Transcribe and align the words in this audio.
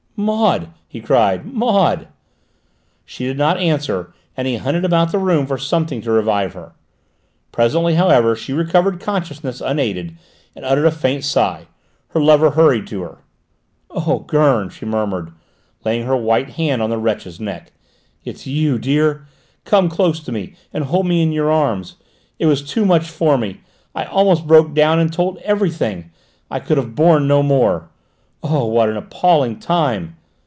"Maud!" 0.23 0.69
he 0.87 1.01
called. 1.01 1.45
"Maud!" 1.45 2.07
She 3.05 3.25
did 3.25 3.39
not 3.39 3.57
answer 3.57 4.13
and 4.37 4.47
he 4.47 4.57
hunted 4.57 4.85
about 4.85 5.11
the 5.11 5.17
room 5.17 5.47
for 5.47 5.57
something 5.57 5.99
to 6.03 6.11
revive 6.11 6.53
her. 6.53 6.73
Presently, 7.51 7.95
however, 7.95 8.35
she 8.35 8.53
recovered 8.53 8.99
consciousness 8.99 9.61
unaided 9.61 10.15
and 10.55 10.63
uttered 10.63 10.85
a 10.85 10.91
faint 10.91 11.23
sigh. 11.23 11.65
Her 12.09 12.19
lover 12.19 12.51
hurried 12.51 12.85
to 12.87 13.01
her. 13.01 13.17
"Oh, 13.89 14.19
Gurn," 14.27 14.69
she 14.69 14.85
murmured, 14.85 15.31
laying 15.83 16.05
her 16.05 16.15
white 16.15 16.51
hand 16.51 16.83
on 16.83 16.91
the 16.91 16.99
wretch's 16.99 17.39
neck: 17.39 17.71
"it's 18.23 18.45
you, 18.45 18.77
dear! 18.77 19.25
Come 19.65 19.89
close 19.89 20.19
to 20.19 20.31
me, 20.31 20.53
and 20.71 20.83
hold 20.83 21.07
me 21.07 21.23
in 21.23 21.31
your 21.31 21.49
arms! 21.49 21.95
It 22.37 22.45
was 22.45 22.61
too 22.61 22.85
much 22.85 23.09
for 23.09 23.39
me! 23.39 23.61
I 23.95 24.05
almost 24.05 24.45
broke 24.45 24.75
down 24.75 24.99
and 24.99 25.11
told 25.11 25.37
everything! 25.39 26.11
I 26.51 26.59
could 26.59 26.77
have 26.77 26.93
borne 26.93 27.27
no 27.27 27.41
more. 27.41 27.87
Oh, 28.43 28.65
what 28.65 28.89
an 28.89 28.97
appalling 28.97 29.59
time!" 29.59 30.15